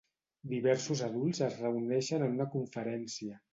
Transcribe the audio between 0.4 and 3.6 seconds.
Diversos adults es reuneixen en una conferència.